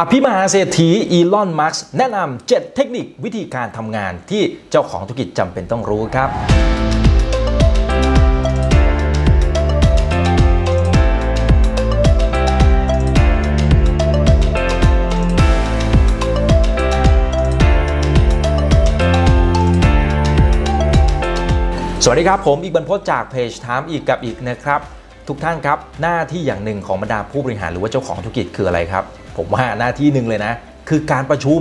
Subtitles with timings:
[0.00, 6.28] อภิมหาเศรษฐีอีลอนมัสก์แนะนำ7เทคนิควิธีการทำงานที่เจ้าของธุรกิจจำเป็นต้องรู้ครับ
[22.04, 24.80] สวัสดีครับผมอีกบรรพจน์จากเพจถามอีกกับอีกนะครับ
[25.28, 29.06] ทุกท่านครับหน้าที่อย่างหนึ่งของบรรดาผู้บริหารหรือว่าเจ้าของธุรกิจคืออะไรครับ
[29.38, 30.52] ผมว่าหน้าที่หนึ่งเลยนะ
[30.88, 31.60] คือการประชุม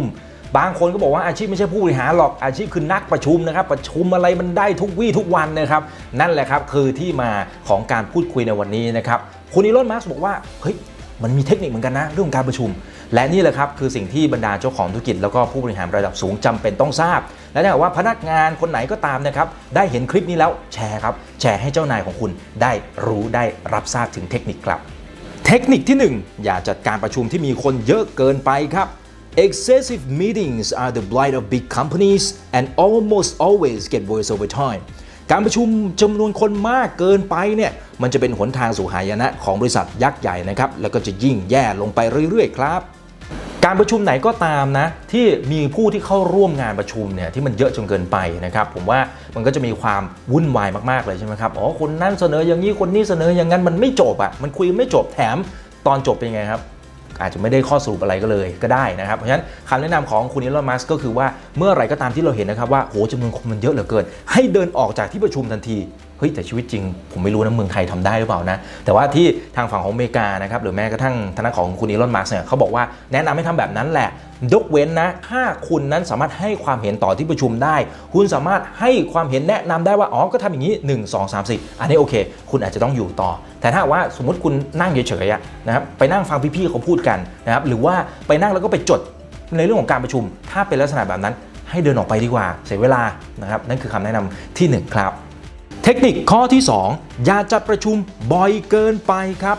[0.58, 5.82] บางคนก็บอกว่าอาชีพไม่ใช่ผู้บริหารหรอกอาชีพคือนักประชุมนะครับ ประชุมอะไรมันได้ทุกวี่ทุกวันนะครับ
[6.20, 7.32] นั่นแหละครับคือที่มา
[7.68, 9.20] ของการพูดคุยในวันนี้นะครับ
[9.54, 10.76] คุณอีลอนมัสก์บอกว่าเฮ้ย
[11.24, 12.70] มันมีเทคนิคเหมือนกันนะเรื่องการประชุม
[13.14, 17.20] และนี่แหละครับคือสิ่งที่บรรดาเจ้าของธุรกิจแล้วก็ผู้บริหารระดับสูงจำเป็นต้องทราบ
[17.54, 22.72] และถ้าหากว่าพนักงานคนไหนก็ตามนะครับได้เห็นคลิปนี้แล้วแชร์ครับแชร์ให้เจ้านายของคุณได้
[23.06, 24.80] รู้ได้รับทราบถึงเทคนิคครับ
[25.50, 28.88] เทคนิคที่ 1 อย่าจัดการประชุมที่มีคนเยอะเกินไปครับ
[29.46, 32.24] excessive meetings are the blight of big companies
[32.58, 34.82] and almost always get worse over time
[35.32, 35.68] การประชุม
[36.02, 42.82] จำนวนคนมากเกินไปเนี่ยมันจะเป็นหนทางสู่หายนะของบริษัทยักษ์ใหญ่นะครับ แล้วก็จะยิ่งแย่ลงไปเรื่อยๆ ครับ
[43.68, 49.00] การประชุมไหนก็ตามนะ ที่มีผู้ที่เข้าร่วมงานประชุมเนี่ยที่มันเยอะจนเกินไปนะครับ ผมว่า
[49.36, 50.02] มันก็จะมีความ
[50.32, 55.38] วุ่นวายมากๆเลยใช่ไหมครับอ๋อคนนั้นเสนออย่างนี้คนนี้เสนออย่างนั้นมันไม่จบอะ่ะมันคุยไม่จบแถม
[55.88, 56.62] ตอนจบเป็นไงครับ
[57.22, 65.78] อาจจะไม่ได้ข้อสรุปอะไรก็เลยก็ได้นะครับ เพราะฉะนั้นคำแนะนำของคุณอีลนมัสก์ก็คือว่าเมื่อไรก็ตามที่เราเห็นนะครับว่าโหจำนวนคนมันเยอะเหลือเกิน ให้เดินออกจากที่ประชุมทันที
[66.20, 74.10] เฮ้ยแต่ชีวิตจริง ผมไม่รู้นะเมืองไทยทำได้หรือเปล่านะ แต่ว่าที่ทางฝั่งของอเมริกานะครับหรือแม้กระทั่งทางด้านของคุณอีลอนมัสก์เนี่ยเขาบอกว่าแนะนำให้ทำแบบนั้นแหละ
[74.54, 77.76] ยกเว้นนะถ้าคุณนั้นสามารถให้ความเห็นต่อที่ประชุมได้
[78.14, 82.14] คุณสามารถให้ความเห็นแนะนำได้ว่าอ๋อก็ทำอย่างนี้ 1 2 3 4 อันนี้โอเค
[82.52, 83.30] คุณอาจจะต้องอยู่ต่อ
[83.62, 87.96] แต่ถ้าว่าสมมติคุณนั่งเฉยๆนะครับไปนั่งฟังพี่ๆเขาพูดกันนะครับหรือว่า
[88.28, 89.00] ไปนั่งแล้วก็ไปจด
[89.58, 91.34] ในเรื่องของการประชุม ถ้าเป็นลักษณะแบบนั้น
[91.70, 93.02] ให้เดินออกไปดีกว่า เสียเวลา
[93.42, 95.12] นะครับนั่นคือคำแนะนำที่ 1 ครับ
[95.90, 96.64] เทคนิคข้อที่
[96.94, 97.96] 2 อย่าจัดประชุม
[98.34, 99.14] บ่อยเกินไป
[99.44, 99.58] ครับ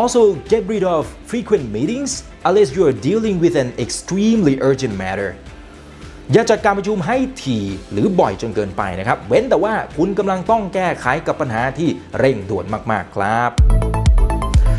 [0.00, 2.10] Also get rid of frequent meetings
[2.46, 5.30] unless you are dealing with an extremely urgent matter
[6.32, 11.88] อย่าจัดการประชุมให้ถี่หรือบ่อยจนเกินไปนะครับ เว้นแต่ว่าคุณกำลังต้องแก้ไขกับปัญหาที่
[12.18, 13.50] เร่งด่วนมาก ๆ ครับ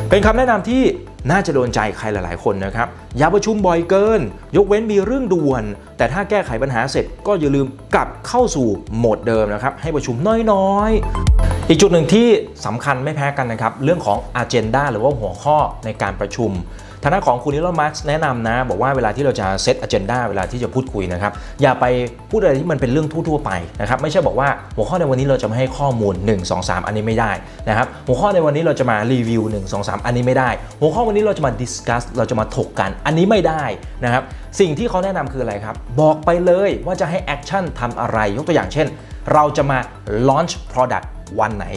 [0.10, 0.84] เป็นคำแนะนำที่
[1.32, 2.88] น่าจะโดนใจใครหลาย ๆ คนนะครับ
[3.18, 4.22] อย่าประชุมบ่อยเกิน
[4.56, 5.64] ยกเว้นมีเรื่องด่วน
[5.98, 10.16] แต่ถ้าแก้ไขปัญหาเสร็จก็อย่าลืมกลับเข้าสู่โหมดเดิมนะครับ ให้ประชุม
[10.52, 10.92] น้อย
[11.32, 12.28] ๆ อีกจุดหนึ่งที่
[12.66, 16.52] สำคัญไม่แพ้กันนะครับ เรื่องของ Agenda หรือว่าหัวข้อในการประชุม
[17.06, 21.86] ทางด้านของคุณนิโรมัสแนะนำนะ บอกว่าเวลาที่เราจะเซต agenda เวลาที่จะพูดคุยนะครับ อย่าไป
[22.30, 23.52] พูดอะไรที่มันเป็นเรื่องทั่วๆไป
[23.82, 27.32] นะครับ ไม่ใช่บอกว่าหัวข้อในวันนี้เราจะมาให้ข้อมูล 1 2 3 อันนี้ไม่ได้
[27.70, 30.50] นะครับหัวข้อในวันนี้เราจะมารีวิว 1 2 3 อันนี้ไม่ได้
[30.82, 33.64] หัวข้อวันนี้เราจะมาดิสคัสเราจะมาถกกันอันนี้ไม่ได้
[34.04, 34.24] นะครับ
[34.60, 38.88] สิ่งที่เขาแนะนำคืออะไรครับ บอกไปเลยว่าจะให้ action ทำอะไรยกตัวอย่างเช่น
[39.34, 39.78] เราจะมา
[40.30, 41.08] launch product
[41.40, 41.68] วันไหน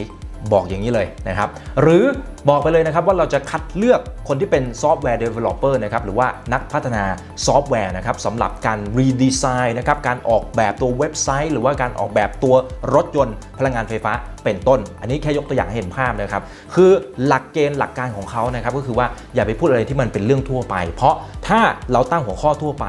[0.53, 1.49] บอกอย่างนี้เลยนะครับ
[1.82, 2.04] หรือ
[2.49, 7.04] บอกไปเลยนะครับว่าเราจะคัดเลือกคนที่เป็น software developer นะครับหรือว่านักพัฒนา
[7.47, 12.54] ซอฟต์แวร์นะครับสำหรับการ redesign นะครับการออกแบบตัวเว็บไซต์ หรือว่าการออกแบบตัว
[12.94, 14.12] รถยนต์ พลังงานไฟฟ้า
[14.44, 16.43] เป็นต้น อันนี้แค่ยกตัวอย่างให้เห็นภาพนะครับ
[16.75, 16.91] คือ
[17.26, 21.15] หลักเกณฑ์หลักการของเขานะครับก็คือว่าอย่าไปพูดอะไรที่มันเป็นเรื่องทั่วไป เพราะ
[21.49, 21.60] ถ้า
[21.93, 22.87] เราตั้งหัวข้อทั่วไป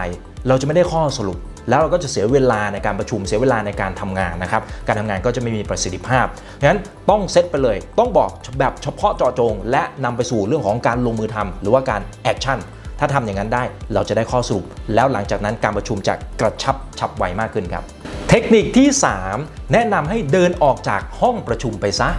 [0.47, 1.37] เราจะไม่ได้ข้อสรุป
[1.69, 6.25] แล้วเราก็จะเสียเวลาในการประชุมเสียเวลาในการทำงานนะครับ การทำงานก็จะไม่มีประสิทธิภาพ
[6.67, 12.59] งั้นต้องเซตไปเลย ต้องบอกแบบเฉพาะเจาะจง และนำไปสู่เรื่องของการลงมือทำหรือว่าการแอคชั่น
[12.99, 14.65] ถ้าทำอย่างนั้นได้เราจะได้ข้อสรุป
[14.95, 17.83] แล้วหลังจากนั้นการประชุมจะกระชับฉับไวมากขึ้นครับ
[18.29, 18.87] เทคนิคที่
[19.31, 22.09] 3 แนะนำให้เดินออกจากห้องประชุมไปซะ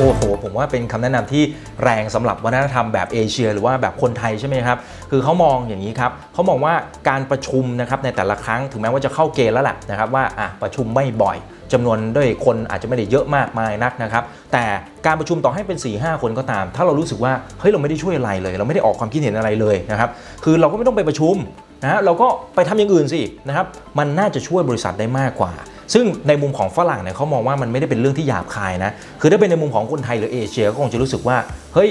[0.00, 1.42] โอ้โห ผมว่าเป็นคำแนะนำที่
[1.82, 4.78] แรงสำหรับวัฒนธรรมแบบเอเชีย หรือว่าแบบคนไทยใช่ไหมครับ
[5.10, 6.74] คือเขามองอย่างนี้ครับเขามองว่า
[7.08, 11.36] การประชุมนะครับในแต่ละครั้งถึงแม้ว่าจะเข้าเกณฑ์แล้วแหละนะครับว่าอะประชุมไม่บ่อย
[11.72, 14.64] จำนวนด้วยคนอาจจะไม่ได้เยอะมากมายนักนะครับ แต่
[15.06, 20.10] การประชุมต่อให้เป็น 4 5 คนก็ตาม ถ้าเรารู้สึกว่าเฮ้ยเราไม่ได้ช่วยอะไรเลย เราไม่ได้ออกความคิดเห็นอะไรเลยนะครับ
[20.44, 21.36] คือเราก็ไม่ต้องไปประชุม
[21.82, 23.66] นะฮะเราก็ไปทำอย่างอื่นสินะครับ
[23.98, 25.52] มันน่าจะช่วยบริษัทได้มากกว่า
[25.94, 28.90] ซึ่งในมุมของฝรั่งเนี่ยเขามองว่ามันไม่ได้เป็นเรื่องที่หยาบคายนะ
[29.20, 31.36] คือถ้าเป็นในมุมของคนไทยหรือเอเชียก็คงจะรู้สึกว่า
[31.74, 31.90] เฮ้ย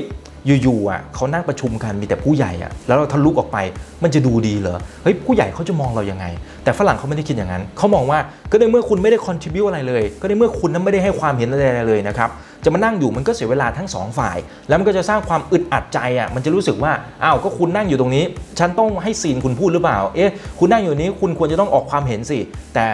[0.63, 3.57] อยู่ๆอะเขานั่งประชุมกันมีแต่ผู้ใหญ่อะ แล้วเราทะลุออกไป
[4.03, 6.25] มันจะดูดีเหรอ เฮ้ย ผู้ใหญ่เขาจะมองเรายังไง
[6.63, 8.19] แต่ฝรั่งเขาไม่ได้คิดอย่างนั้น เขามองว่า
[8.51, 12.29] ก็ในเมื่อคุณไม่ได้คอนทิบิวอะไรเลย ก็ในเมื่อคุณนั้นไม่ได้ให้ความเห็นอะไรเลยนะครับ
[12.63, 16.91] จะมานั่งอยู่มันก็เสียเวลาทั้งสองฝ่าย แล้วมันก็จะสร้างความอึดอัดใจอะ มันจะรู้สึกว่า
[17.23, 18.23] อ้าว ก็คุณนั่งอยู่ตรงนี้
[18.59, 22.39] ฉันต้องให้ซีนคุณพูดหรือเปล่า เอ๊ะ คุณนั่งอยู่นี้ คุณควรจะต้องออกความเห็นสิ
[22.73, 22.85] แต่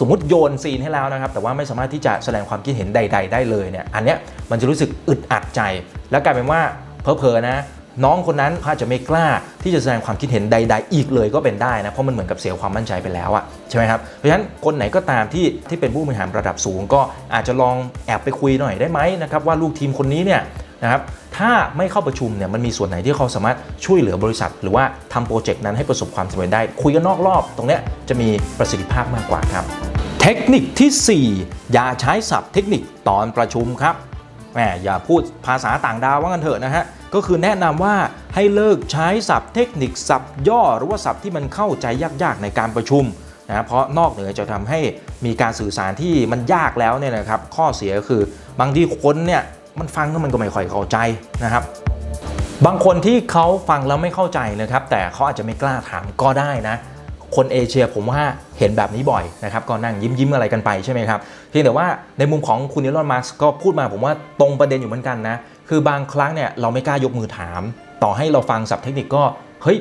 [0.00, 4.18] สมมติโยนซีนให้แล้วนะครับ แต่ว่าไม่สามารถที่จะแสดงความคิดเห็นใด ๆ ได้เลยเนี่ยอันเนี้ย
[4.50, 5.60] มันจะรู้สึกอึดอัดใจ
[6.10, 6.60] แล้วกลายเป็นว่า
[7.02, 7.58] เพอๆนะ
[8.04, 9.26] น้องคนนั้นอาจจะไม่กล้า
[9.62, 17.00] ที่จะแสดงความคิดเห็นใด ๆ อีกเลยก็เป็นได้นะ เพราะมันเหมือนกับเสียความมั่นใจไปแล้วอะใช่ไหมครับ เพราะฉะนั้นคนไหนก็ตามที่ที่เป็นผู้บริหารระดับสูง ก็
[17.34, 17.76] อาจจะลอง
[18.06, 20.40] แอบไปคุยหน่อยได้ไหมนะครับว่าลูกทีมคนนี้เนี่ย
[20.82, 21.02] นะครับ
[21.38, 28.28] ถ้าไม่เข้าประชุมเนี่ยมันมีส่วนไหนที่เขาสามารถช่วยเหลือบริษัท หรือว่าทำโปรเจกต์นั้นให้ประสบความสำเร็จได้ คุยกันนอกรอบ ตรงเนี้ยจะมี
[28.58, 29.64] ประสิทธิภาพมากกว่าครับ
[30.22, 33.94] เทคนิคที่ 4 อย่าใช้ศัพท์เทคนิคตอนประชุมครับ
[34.54, 36.84] แหมอย่าพูดภาษาต่างดาวว่ากันเถอะนะฮะ
[37.14, 37.94] ก็คือแนะนำว่า
[38.34, 41.86] ให้เลิกใช้ศัพท์เทคนิคศัพท์ย่อหรือว่าศัพท์ที่มันเข้าใจ
[42.22, 43.04] ยากๆในการประชุม
[43.48, 44.80] นะเพราะนอกเหนือจะทำให้
[45.26, 48.22] มีการสื่อสารที่มันยากแล้วเนี่ยนะครับ ข้อเสียก็คือ
[48.60, 49.42] บางทีคนเนี่ย
[49.78, 50.96] มันฟังแล้วมันก็ไม่ค่อยเข้าใจ
[51.44, 51.64] นะครับ
[52.66, 56.76] บางคนที่เขาฟังแล้วไม่เข้าใจนะครับ แต่เขาอาจจะไม่กล้าถามก็ได้นะ
[57.36, 58.22] คนเอเชียผมว่า
[58.58, 61.20] เห็นแบบนี้บ่อยนะครับก็นั่งยิ้มยิ้มอะไรกันไปใช่ไหมครับ
[61.50, 61.86] เพียงแต่ว่า
[62.18, 65.36] ในมุมของคุณนิลอนมาร์ก็พูดมาผมว่าตรงประเด็นอยู่เหมือนกันนะ
[65.70, 67.60] คือบางครั้งเนี่ยเราไม่กล้ายกมือถาม
[68.02, 69.22] ต่อให้เราฟังศัพท์เทคนิคก็
[69.62, 69.78] เฮ้ย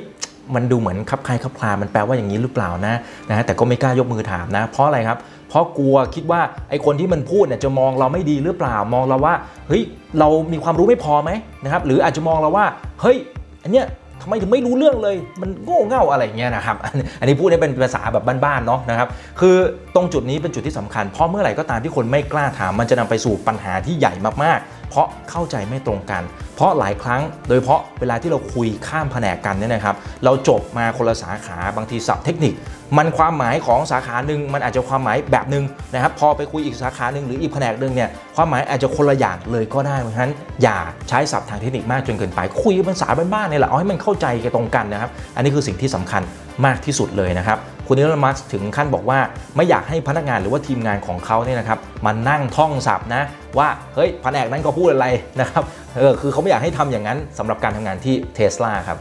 [0.55, 2.95] มันดูเหมือนคับคลายคับคลา มันแปลว่าอย่างนี้หรือเปล่านะ
[3.29, 5.17] นะ แต่ก็ไม่กล้ายกมือถามนะ เพราะอะไรครับ
[5.49, 9.33] เพราะกลัวคิดว่าไอคนที่มันพูดเนี่ยจะมองเราไม่ดีหรือเปล่า มองเราว่า
[9.67, 9.83] เฮ้ย
[10.19, 11.31] เรามีความรู้ไม่พอไหม
[11.63, 12.65] นะครับ หรืออาจจะมองเราว่า
[13.01, 13.17] เฮ้ย
[13.63, 13.87] อันเนี้ย
[14.21, 16.77] ทำไมถึงไม่รู้เรื่องเลย มันโง่เง่าอะไรเงี้ยนะครับ
[17.19, 19.07] อันนี้พูดได้เป็นภาษาแบบบ้านๆเนาะนะครับ
[19.39, 19.55] คือ
[19.95, 24.13] ตรงจุดนี้เป็นจุดที่สำคัญ เพราะเมื่อไหร่ก็ตามที่คนไม่กล้าถาม มันจะนำไปสู่ปัญหาที่ใหญ่
[24.43, 26.23] มากๆ เพราะเข้าใจไม่ตรงกัน
[26.55, 32.53] เพราะหลายครั้ง โดยเฉพาะเวลาที่เราคุยข้ามแผนกกันเนี่ยนะครับ เราจบมาคนละสาขาบางทีศัพท์เทคนิค
[32.97, 35.63] มันความหมายของสาขาหนึ่งมันอาจจะความหมายแบบหนึ่ง
[35.93, 40.33] นะครับ พอไปคุยอีกสาขาหนึ่งหรืออีกแผนกหนึ่งเนี่ยความหมายอาจจะคนละอย่างเลยก็ได้เพราะฉะนั้น
[40.63, 40.77] อย่า
[41.09, 46.21] ใช้ศัพท์ทางเทคนิคมากจนเกินไปคุยภาษาบ้านๆเนี่ยแหละเอาให้มันเข้าใจกันตรงกันนะครับ อันนี้คือสิ่งที่สำคัญ
[46.65, 47.57] มากที่สุดเลยนะครับ
[47.91, 49.19] คุณนิลมัสถึงขั้นบอกว่า
[49.55, 53.23] ไม่อยากให้พนักงานหรือว่าทีมงานของเขาเนี่ยนะครับมานั่งท่องศัพท์นะ
[53.57, 55.07] ว่าเฮ้ยแผนกนั้นก็พูดอะไร
[55.39, 55.63] นะครับ
[55.97, 58.97] เออคือเขาไม่อยากให้ทำอย่างนั้นสำหรับการทำงานที่เทสลาครับ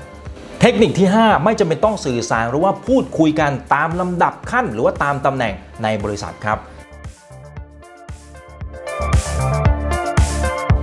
[0.61, 6.58] เทคนิคที่ 5 ไม่จำเป็นต้องสื่อสารหรือว่าพูดคุยกันตามลำดับขั้น หรือว่าตามตำแหน่งในบริษัทครับ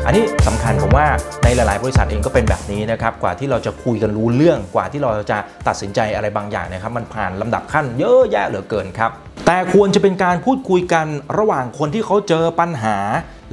[0.07, 1.07] อันนี้สำคัญผมว่า
[1.44, 5.38] ในหลาย ๆ บริษัทเองก็เป็นแบบนี้นะครับกว่าที่เราจะคุยกันรู้เรื่องกว่าที่เราจะ
[5.68, 9.12] ตัดสินใจอะไรบางอย่างนะครับ มันผ่านลำดับขั้นเยอะแยะเหลือเกินครับ
[9.46, 11.07] แต่ควรจะเป็นการพูดคุยกัน
[11.38, 12.98] ระหว่างคนที่เขาเจอปัญหา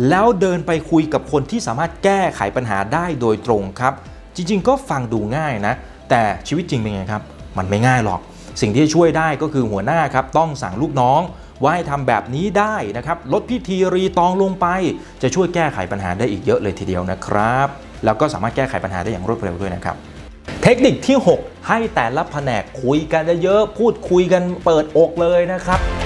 [0.09, 3.93] แล้วเดินไปคุยกับคนที่สามารถแก้ไขปัญหาได้โดยตรงครับ
[4.37, 5.75] จริง ๆ ก็ฟังดูง่ายนะ
[6.11, 7.23] แต่ชีวิตจริงเป็นไงครับ
[7.59, 8.21] มันไม่ง่ายหรอก
[8.61, 11.21] สิ่งที่ช่วยได้ก็คือหัวหน้าครับต้องสั่งลูกน้อง
[11.62, 14.67] ว่าให้ทำแบบนี้ได้นะครับ ลดพิธีรีตองลงไป
[15.23, 17.69] จะช่วยแก้ไขปัญหาได้อีกเยอะเลยทีเดียวนะครับ
[18.05, 19.97] แล้วก็สามารถแก้ไขปัญหาได้อย่างรวดเร็วด้วยนะครับ
[20.62, 26.02] เทคนิคที่ 6 ให้แต่ละแผนกคุยกันเยอะๆพูดคุยกันเปิดอกเลยนะครับ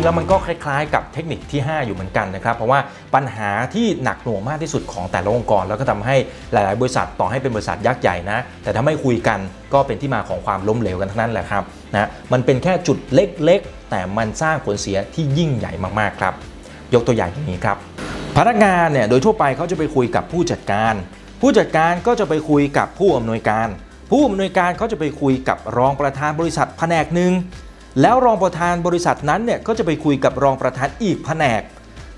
[0.00, 2.80] ริงๆ แล้วมันก็คล้ายๆ กับเทคนิคที่ 5 อยู่เหมือนกันนะครับ เพราะว่า
[3.14, 6.16] ปัญหาที่หนักหน่วงมากที่สุดของแต่ละองค์กร แล้วก็ทำให้
[6.52, 9.38] หลายๆ บริษัทต่อให้เป็นบริษัทยักษ์ใหญ่นะ แต่ถ้าไม่คุยกัน
[9.74, 11.62] ก็เป็นที่มาของความล้มเหลวกันทั้งนั้นแหละครับ
[11.94, 16.34] นะมันเป็นแค่จุดเล็กๆ แต่มันสร้างผลเสียที่ยิ่งใหญ่มากๆครับ
[16.94, 17.76] ยกตัวอย่างอย่างนี้ครับ
[18.36, 20.94] พนักงานเนี่ยโดยทั่วไปเขาจะไปคุยกับผู้จัดการ
[21.40, 23.68] ผู้จัดการก็จะไปคุยกับผู้อำนวยการ
[24.10, 27.32] ผู้อำนวยการเขาจะไปคุยกับรองประธานบริษัทแผนกหนึ่ง
[28.00, 31.62] แล้วรองประธานบริษัทนั้นเนี่ยก็จะไปคุยกับรองประธานอีกแผนก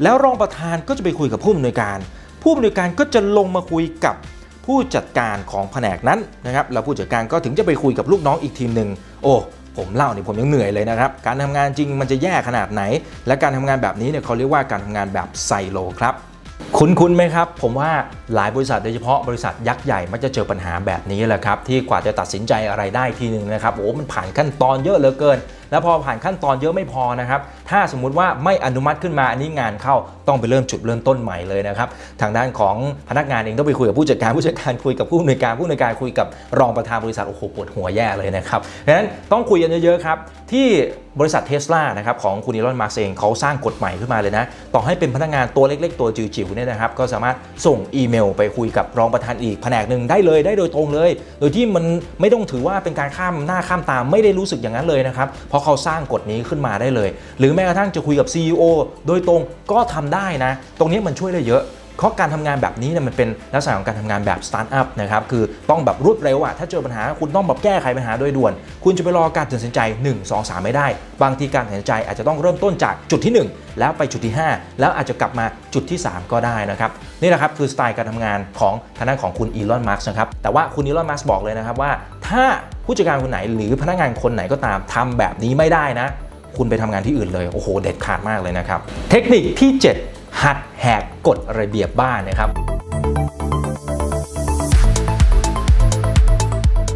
[0.02, 1.98] แล้วรองประธานก็จะไปคุยกับผู้อำนวยการ
[2.42, 4.16] ผู้อำนวยการก็จะลงมาคุยกับ
[4.66, 8.88] ผู้จัดการของแผนกนั้นนะครับแล้วผู้จัดการก็ถึงจะไปคุยกับลูกน้องอีกทีมหนึ่ง
[9.22, 9.34] โอ้
[9.76, 12.82] ผมเล่าเนี่ยผมยังเหนื่อยเลยนะครับ การทำงานจริงมันจะแย่ขนาดไหน
[13.26, 16.14] และการทำงานแบบนี้เนี่ยเขาเรียกว่าการทำงานแบบไซโลครับ
[16.78, 17.90] คุ้นๆไหมครับ ผมว่า
[18.34, 25.38] หลายบริษัทโดยเฉพาะบริษัทยักษ์ใหญ่มักจะเจอปัญหาแบบนี้แหละครับ ที่กว่าจะตัดสินใจอะไรได้ทีหนึ่งนะครับโอ้มันผ่านขั้นตอนเยอะเหลือเกิน
[25.72, 29.96] แล้วพอผ่านขั้นตอนเยอะไม่พอนะครับ ถ้าสมมุติว่าไม่อนุมัติขึ้นมาอันนี้งานเข้า
[30.28, 31.88] ต้องไปเริ่มจุดเริ่มต้นใหม่เลยนะครับ
[32.20, 32.76] ทางด้านของ
[33.08, 36.26] พนักงานเองต้องไปคุยกับผู้จัดการผู้จัดการคุยกับผู้อำนวยการผู้อำนวยการคุยกับ
[36.58, 40.16] รองประธานบริษัทโอ้โหปวดหัวแย่เลยนะครับดังนั้นต้องคุยกันเยอะๆครับ
[40.52, 40.66] ที่
[41.20, 47.36] บริษัทเทสลานะครับของคุณอีลอนมาร์เองเขาสร้างกฎใหม่ขึ้นมาเลยนะ ต่อให้เป็นพนักงานตัวเล็กๆ ตัวจิ๋วๆเนี่ยนะครับก็สามารถ
[47.66, 51.10] ส่งอีเมลไปคุยกับรองประธานอีกแผนกหนึ่งได้เลยได้โดยตรงเลย
[51.40, 51.84] โดยที่มัน
[52.20, 58.62] ไม่ต้องถือว่าเป็นการข้ามหน้าข้ามตาไม่ได้รู้สึกอย่างนั้นเลยนะครับเพราะเขาสร้างกฎนี้ขึ้นมาได้เลย หรือแม้กระทั่งจะคุยกับ CEO
[59.06, 59.40] โดยตรง
[59.72, 61.64] ก็ทำได้นะ ตรงนี้มันช่วยได้เยอะ
[61.98, 68.52] เพราะการทำงานแบบนี้เนี่ยมันเป็นลักษณะของการทำงานแบบสตาร์ทอัพนะครับคือต้องแบบรวดเร็วอะถ้าเจอปัญหาคุณต้องแบบแก้ไขปัญหาโดยด่วน
[68.84, 70.86] คุณจะไปรอการตัดสินใจ 1 2 3 ไม่ได้
[71.22, 76.90] บางทีการตัดสินใจอาจจะต้องเริ่มต้นจากจุดที่ 1 แล้วไปจุดที่ 5 แล้วอาจจะกลับมาจุดที่ 3 ก็ได้นะครับ
[77.22, 81.90] นี่แหละครับคือสไตล์การทำงานของทางด้านของคุณอีลอนมาร์กนะครับแต่ว่าคุณอีลอนมาร์กบอกเลยนะครับว่า
[82.32, 82.46] ถ้า
[82.84, 86.06] ผู้จัดการคนไหนหรือพนักงานคนไหนก็ตามทำแบบนี้ไม่ได้นะ
[86.56, 89.70] คุณไปทำงานที่อื่นเลย โอ้โห เด็ดขาดมากเลยนะครับ เทคนิคที่
[90.06, 92.50] 7 หัดแหกกฎระเบียบบ้านนะครับ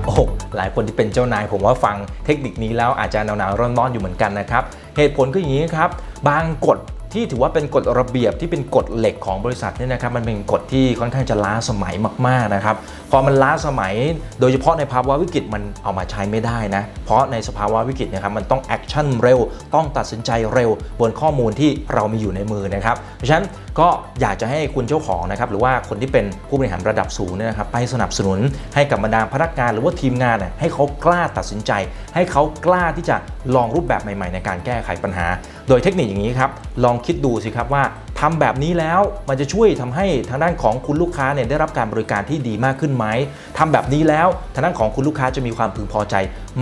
[0.05, 0.19] โอ้โห
[0.57, 4.62] หลายคนที่เป็นเจ้านายผมว่าฟังเทคนิคนี้แล้วอาจจะหนาวๆร้อนๆอยู่เหมือนกันนะครับ
[4.97, 5.90] เหตุผลคืออย่างนี้ครับ
[6.28, 6.78] บางกฎ
[7.13, 11.95] ที่ถือว่าเป็นกฎระเบียบที่เป็นกฎเหล็กของบริษัทเนี่ยนะครับมันเป็นกฎที่ค่อนข้างจะล้าสมัย
[12.27, 12.77] มากๆนะครับ
[13.11, 13.95] พอมันล้าสมัย
[14.41, 19.39] โดยเฉพาะในภาวะวิกฤตมันเอามาใช้ไม่ได้นะเพราะในสภาวะวิกฤตนะครับมันต้องแอคชั่นเร็ว
[19.75, 20.71] ต้องตัดสินใจเร็ว
[21.01, 23.47] บนข้อมูลที่เรามีอยู่ในมือนะครับเพราะฉะนั้น
[23.81, 23.89] ก็
[24.21, 28.39] อยากจะให้คุณเจ้าของนะครับหรือว่าคนที่เป็นผู้บริหารระดับสูงเนี่ยนะครับไปสนับสนุน
[28.75, 31.73] ให้กับบรรดาพนักงาน หรือว่าทีมงานนะให้เขากล้าตัดสินใจ
[32.15, 33.17] ให้เขากล้าที่จะ
[33.55, 35.27] ลองรูปแบบใหม่ ๆ ในการแก้ไขปัญหา
[35.68, 36.50] โดยเทคนิคอย่างนี้ครับ
[36.85, 37.82] ลองคิดดูสิครับว่า
[38.20, 43.06] ทำแบบนี้แล้วมันจะช่วยทำให้ทางด้านของคุณลูกค้าเนี่ยได้รับการบริการที่ดีมากขึ้นไหม
[43.58, 46.14] ทำแบบนี้แล้วทางด้านของคุณลูกค้าจะมีความพึงพอใจ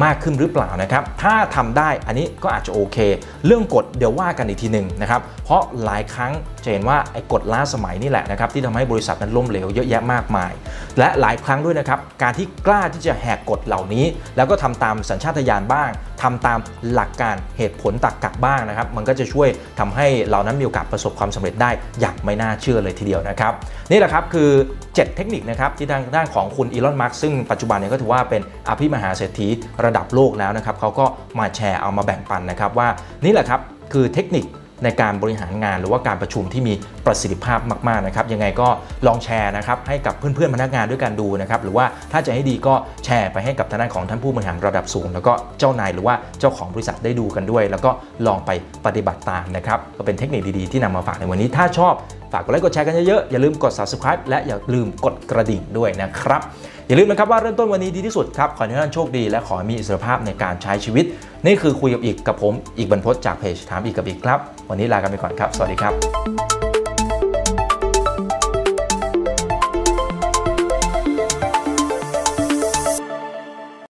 [0.05, 2.99] มากขึ้นหรือเปล่านะครับ ถ้าทำได้อันนี้ก็อาจจะโอเค
[3.47, 6.33] เรื่องกฎเดี๋ยวว่ากันอีกทีหนึ่งนะครับ เพราะหลายครั้ง
[6.65, 10.53] จะเห็นว่าไอ้กฎล้าสมัยนี่แหละนะครับที่ทำให้บริษัทนั้นล้มเหลวเยอะแยะมากมาย
[10.99, 14.05] และหลายครั้งด้วยนะครับการที่กล้าที่จะแหกกฎเหล่านี้
[14.37, 15.91] แล้วก็ทำตามสัญชาตญาณบ้าง
[16.23, 16.59] ทำตาม
[16.93, 19.49] หลักการเหตุผลตรรกกะบ้างนะครับ มันก็จะช่วย
[19.79, 21.71] ทำให้เรานั้นมีโอกาสประสบความสำเร็จได้
[22.01, 23.53] อย่างไม่น่าเชื่อเลยทีเดียวนะครับ
[23.91, 24.51] นี่แหละครับคือ
[24.83, 29.49] 7 เทคนิคนะครับที่ทางด้านของคุณอีลอนมาร์กซึ่งปัจจุบันเนี่ยก็ถือว่าเป็นอภิมหาเศรษฐี
[29.85, 31.07] ระดับโลกแล้วนะครับเขาก็
[31.39, 32.89] มาแชร์เอามาแบ่งปันนะครับว่า
[33.25, 33.61] นี่แหละครับ
[33.93, 34.47] คือเทคนิค
[34.85, 36.75] ในการบริหารงานหรือว่าการประชุมที่มี
[37.07, 38.69] ประสิทธิภาพมากๆนะครับยังไงก็
[39.07, 42.75] ลองแชร์นะครับให้กับเพื่อนๆพนักงานด้วยกันดูนะครับหรือว่าถ้าจะให้ดีก็
[43.05, 47.91] แชร์ไปให้กับทางด้านของท่านผู้บริหารระดับสูง แล้วก็เจ้านายหรือว่าเจ้าของบริษัทได้ดูกันด้วย แล้วก็
[48.27, 48.51] ลองไป
[48.87, 51.95] ปฏิบัติตามนะครับก็เป็นเทคนิคดีๆที่นำมาฝากในวันนี้ ถ้าชอบ
[52.35, 56.41] ฝากกดไลค์กดแชร์กันเยอะๆอย่าลืมกด subscribe และอย่าลืมกดกระดิ่งด้วยนะครับ
[56.87, 61.05] อย่าลืมนะครับว่าเริ่มต้นวันนี้ดีที่สุดครับขอให้ท่านโชคดีและขอมีอิสรภาพในการใช้ชีวิต
[61.47, 64.39] นี่คือคุยกับอีกกับผมอีกบรรพศจากเพจถามอีกกับอีกครับ
[64.71, 66.54] วันนี้ลากันไปก่อนครับ สวัสดีครับ